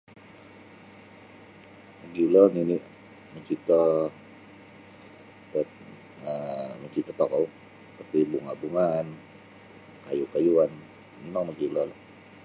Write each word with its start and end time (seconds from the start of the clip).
Mogilo 1.99 2.43
nini 2.53 2.77
makito 3.33 3.79
um 5.59 5.67
makito 6.81 7.11
tokou 7.19 7.45
seperti 7.95 8.17
bunga-bungaan 8.31 9.07
kayu-kayuan 10.05 10.71
memang 11.23 11.43
mogilo 11.47 11.81
lah. 11.89 11.99